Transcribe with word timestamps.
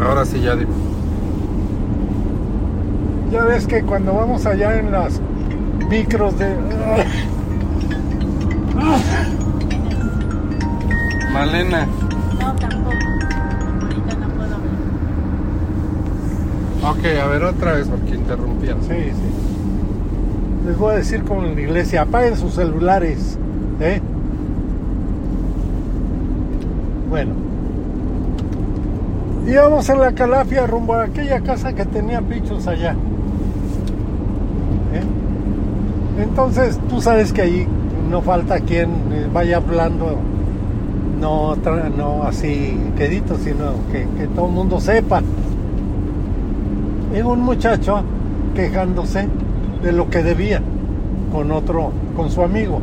Ahora 0.00 0.24
sí 0.24 0.40
ya. 0.40 0.56
di- 0.56 0.66
Ya 3.30 3.42
ves 3.44 3.66
que 3.66 3.82
cuando 3.82 4.14
vamos 4.14 4.46
allá 4.46 4.78
en 4.78 4.92
las 4.92 5.20
micros 5.90 6.38
de... 6.38 6.54
Malena. 11.32 11.86
No, 12.40 12.54
tampoco. 12.54 12.96
Ahorita 13.82 14.14
no 14.16 14.28
puedo 14.28 14.54
hablar. 14.54 14.74
Ok, 16.96 17.04
a 17.22 17.26
ver 17.28 17.44
otra 17.44 17.72
vez 17.72 17.88
porque 17.88 18.14
interrumpían. 18.14 18.80
Sí, 18.82 18.88
sí. 18.88 19.30
Les 20.66 20.78
voy 20.78 20.92
a 20.94 20.96
decir 20.98 21.24
como 21.24 21.44
en 21.44 21.54
la 21.56 21.60
iglesia, 21.60 22.02
apaguen 22.02 22.36
sus 22.36 22.54
celulares. 22.54 23.38
¿eh? 23.80 24.00
Bueno. 27.10 27.32
Íbamos 29.46 29.88
en 29.90 30.00
la 30.00 30.12
calafia 30.12 30.66
rumbo 30.66 30.94
a 30.94 31.04
aquella 31.04 31.40
casa 31.40 31.74
que 31.74 31.84
tenía 31.84 32.20
bichos 32.20 32.66
allá. 32.66 32.92
¿eh? 34.92 36.22
Entonces, 36.22 36.78
tú 36.88 37.02
sabes 37.02 37.32
que 37.32 37.42
ahí 37.42 37.68
no 38.10 38.22
falta 38.22 38.60
quien 38.60 38.90
eh, 39.12 39.28
vaya 39.32 39.58
hablando, 39.58 40.16
no, 41.20 41.56
no 41.56 42.22
así 42.22 42.78
quedito, 42.96 43.36
sino 43.36 43.72
que, 43.92 44.06
que 44.18 44.28
todo 44.28 44.46
el 44.46 44.52
mundo 44.52 44.80
sepa. 44.80 45.20
Y 47.14 47.20
un 47.20 47.40
muchacho 47.40 48.02
quejándose 48.54 49.28
de 49.82 49.92
lo 49.92 50.08
que 50.08 50.22
debía 50.22 50.62
con 51.32 51.50
otro, 51.52 51.92
con 52.16 52.30
su 52.30 52.42
amigo. 52.42 52.80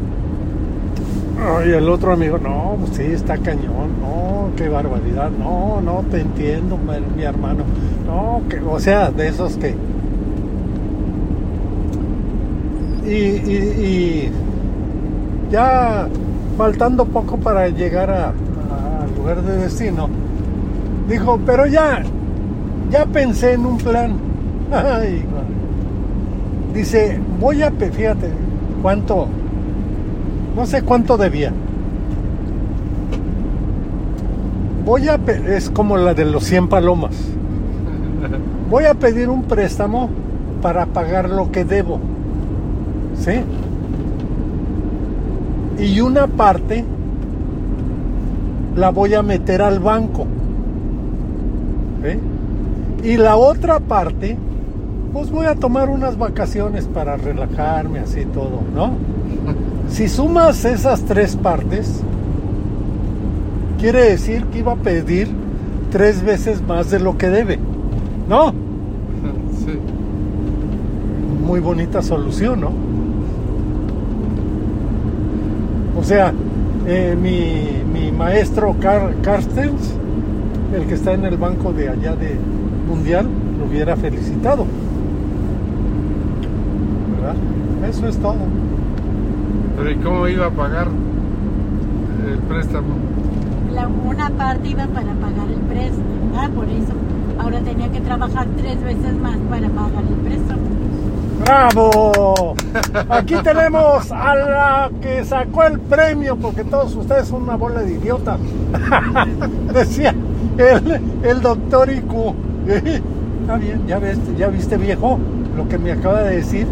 Y 1.66 1.72
el 1.72 1.90
otro 1.90 2.14
amigo, 2.14 2.38
no, 2.38 2.78
pues 2.80 2.98
sí, 2.98 3.04
está 3.04 3.36
cañón, 3.38 4.00
no, 4.00 4.50
qué 4.56 4.70
barbaridad, 4.70 5.32
no, 5.32 5.82
no, 5.82 6.04
te 6.12 6.22
entiendo, 6.22 6.78
mi, 6.78 7.24
hermano, 7.24 7.64
no, 8.06 8.42
que, 8.48 8.60
o 8.60 8.80
sea, 8.80 9.10
de 9.10 9.28
esos 9.28 9.58
que... 9.58 9.76
Y, 13.04 14.30
ya 15.52 16.08
faltando 16.58 17.06
poco 17.06 17.38
para 17.38 17.68
llegar 17.70 18.12
al 18.12 19.16
lugar 19.18 19.42
de 19.42 19.58
destino, 19.58 20.08
dijo, 21.10 21.40
pero 21.46 21.66
ya, 21.66 22.04
ya 22.92 23.06
pensé 23.08 23.54
en 23.54 23.66
un 23.66 23.78
plan. 23.78 24.14
Dice, 26.74 27.20
voy 27.40 27.64
a, 27.64 27.72
fíjate, 27.72 28.30
cuánto, 28.82 29.28
no 30.56 30.66
sé 30.66 30.82
cuánto 30.82 31.18
debía. 31.18 31.52
Voy 34.86 35.08
a, 35.08 35.20
es 35.48 35.70
como 35.70 35.98
la 35.98 36.14
de 36.14 36.26
los 36.26 36.44
100 36.44 36.68
palomas. 36.68 37.16
Voy 38.70 38.86
a 38.86 38.94
pedir 38.94 39.30
un 39.30 39.44
préstamo 39.44 40.10
para 40.62 40.86
pagar 40.86 41.30
lo 41.30 41.52
que 41.52 41.66
debo. 41.66 42.00
¿Sí? 43.20 43.42
Y 45.84 46.02
una 46.02 46.28
parte 46.28 46.84
la 48.76 48.90
voy 48.90 49.14
a 49.14 49.22
meter 49.22 49.62
al 49.62 49.80
banco. 49.80 50.26
¿Sí? 52.04 53.10
Y 53.10 53.18
la 53.18 53.36
otra 53.36 53.80
parte, 53.80 54.38
pues 55.14 55.32
voy 55.32 55.46
a 55.46 55.56
tomar 55.56 55.90
unas 55.90 56.18
vacaciones 56.18 56.86
para 56.86 57.18
relajarme, 57.18 58.00
así 58.00 58.26
todo, 58.26 58.62
¿no? 58.76 58.92
Si 59.92 60.08
sumas 60.08 60.64
esas 60.64 61.02
tres 61.02 61.36
partes, 61.36 62.02
quiere 63.78 64.12
decir 64.12 64.46
que 64.46 64.60
iba 64.60 64.72
a 64.72 64.78
pedir 64.78 65.28
tres 65.92 66.24
veces 66.24 66.62
más 66.66 66.90
de 66.90 67.00
lo 67.00 67.18
que 67.18 67.30
debe, 67.30 67.60
¿no? 68.28 68.54
Sí. 69.60 69.78
Muy 71.46 71.60
bonita 71.60 72.02
solución, 72.02 72.62
¿no? 72.62 72.72
O 76.00 76.04
sea, 76.04 76.34
eh, 76.88 77.16
mi, 77.22 77.84
mi 77.94 78.12
maestro 78.12 78.76
Car 78.80 79.14
Carstens, 79.22 79.94
el 80.74 80.88
que 80.88 80.96
está 80.96 81.14
en 81.14 81.26
el 81.26 81.38
banco 81.38 81.74
de 81.74 81.90
allá 81.90 82.16
de 82.16 82.38
Mundial, 82.88 83.28
lo 83.60 83.66
hubiera 83.66 83.96
felicitado. 83.98 84.66
¿Verdad? 87.18 87.36
Eso 87.88 88.08
es 88.08 88.18
todo. 88.18 88.38
Pero 89.78 89.92
¿y 89.92 89.96
cómo 89.98 90.28
iba 90.28 90.48
a 90.48 90.50
pagar 90.52 90.88
el 92.32 92.38
préstamo? 92.40 92.96
La- 93.74 93.88
una 93.88 94.30
parte 94.32 94.70
iba 94.70 94.86
para 94.88 95.12
pagar 95.14 95.48
el 95.50 95.62
préstamo. 95.62 96.04
Ah, 96.36 96.50
por 96.54 96.66
eso. 96.66 96.94
Ahora 97.40 97.60
tenía 97.62 97.90
que 97.92 98.02
trabajar 98.02 98.46
tres 98.58 98.82
veces 98.84 99.14
más 99.16 99.38
para 99.50 99.68
pagar 99.70 100.04
el 100.08 100.16
préstamo. 100.28 100.62
¡Bravo! 101.44 102.56
Aquí 103.10 103.36
tenemos 103.44 104.12
a 104.12 104.36
la 104.36 104.92
que 105.02 105.26
sacó 105.26 105.64
el 105.64 105.80
premio, 105.80 106.36
porque 106.38 106.64
todos 106.64 106.96
ustedes 106.96 107.28
son 107.28 107.44
una 107.44 107.56
bola 107.56 107.82
de 107.82 107.94
idiotas. 107.94 108.40
Decía 109.74 110.14
el, 110.58 111.02
el 111.24 111.42
doctor 111.42 111.90
IQ. 111.92 112.12
Está 113.42 113.56
bien, 113.58 113.82
ya, 113.88 113.98
ves, 113.98 114.20
ya 114.38 114.48
viste 114.50 114.78
viejo 114.78 115.18
lo 115.58 115.68
que 115.68 115.80
me 115.80 115.92
acaba 115.92 116.22
de 116.22 116.36
decir. 116.38 116.68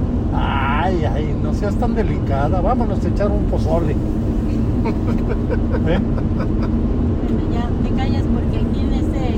Ay, 0.81 1.05
ay, 1.05 1.35
no 1.43 1.53
seas 1.53 1.75
tan 1.75 1.93
delicada. 1.95 2.61
Vámonos 2.61 3.03
a 3.03 3.07
echar 3.07 3.29
un 3.29 3.43
pozole. 3.45 3.91
¿Eh? 3.93 3.95
Bueno, 5.83 7.41
ya 7.53 7.69
te 7.83 7.95
callas 7.95 8.23
porque 8.33 8.57
aquí 8.57 8.79
en 8.79 8.93
este 8.93 9.37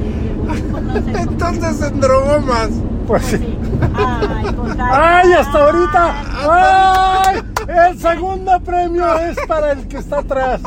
grupo 0.62 0.82
no 0.82 0.94
se 0.94 1.22
Entonces 1.22 1.82
en 1.82 2.00
drogomas. 2.00 2.70
Pues 3.08 3.24
Pues 3.24 3.26
sí. 3.26 3.38
sí. 3.38 3.58
Ay, 3.96 4.46
pues 4.56 4.78
¡Ay, 4.80 5.34
hasta 5.34 5.58
ahorita! 5.66 6.14
¡Ay! 6.50 7.42
El 7.68 8.00
segundo 8.00 8.60
premio 8.62 9.18
es 9.20 9.38
para 9.48 9.72
el 9.72 9.88
que 9.88 9.98
está 9.98 10.20
atrás. 10.20 10.62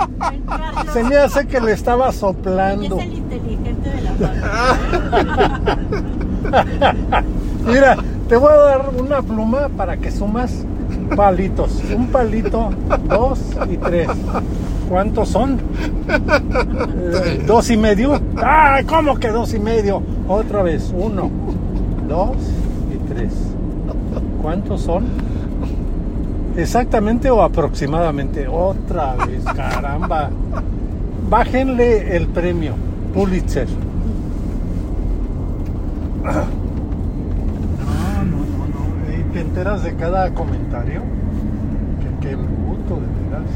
Se 0.92 1.04
me 1.04 1.16
hace 1.16 1.46
que 1.46 1.60
le 1.60 1.72
estaba 1.72 2.08
es 2.08 2.16
soplando. 2.16 2.98
el 2.98 3.12
inteligente 3.14 3.90
de 3.90 4.02
la 4.02 4.10
familia. 4.12 5.78
Mira, 7.66 7.96
te 8.28 8.36
voy 8.36 8.52
a 8.52 8.56
dar 8.56 8.90
una 8.98 9.22
pluma 9.22 9.68
para 9.76 9.96
que 9.96 10.10
sumas 10.10 10.64
palitos. 11.16 11.82
Un 11.96 12.08
palito, 12.08 12.70
dos 13.08 13.40
y 13.70 13.76
tres. 13.76 14.08
¿Cuántos 14.88 15.28
son? 15.28 15.58
Eh, 16.08 17.42
dos 17.46 17.70
y 17.70 17.76
medio. 17.76 18.20
¡Ay, 18.42 18.84
cómo 18.84 19.16
que 19.16 19.28
dos 19.28 19.54
y 19.54 19.58
medio! 19.58 20.02
Otra 20.28 20.62
vez. 20.62 20.92
Uno, 20.96 21.30
dos 22.08 22.36
y 22.92 23.12
tres. 23.12 23.32
¿Cuántos 24.42 24.82
son? 24.82 25.04
¿Exactamente 26.56 27.30
o 27.30 27.42
aproximadamente? 27.42 28.46
Otra 28.46 29.14
vez, 29.26 29.42
caramba. 29.44 30.30
Bájenle 31.28 32.16
el 32.16 32.28
premio 32.28 32.74
Pulitzer. 33.14 33.66
No, 36.22 36.32
no, 38.24 38.36
no, 38.36 38.66
no. 38.68 39.18
¿Y 39.18 39.22
te 39.32 39.33
enteras 39.44 39.82
de 39.82 39.94
cada 39.94 40.30
comentario? 40.30 41.02
Que 42.00 42.28
qué 42.28 42.34
bruto, 42.34 43.00
de 43.00 43.06
veras. 43.24 43.50